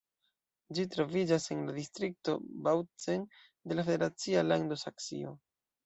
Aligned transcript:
Ĝi 0.77 0.85
troviĝas 0.95 1.45
en 1.57 1.61
la 1.67 1.75
distrikto 1.77 2.37
Bautzen 2.71 3.31
de 3.39 3.81
la 3.81 3.89
federacia 3.93 4.49
lando 4.51 4.85
Saksio. 4.91 5.41